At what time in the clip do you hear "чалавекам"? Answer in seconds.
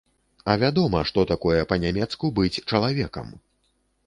2.69-3.31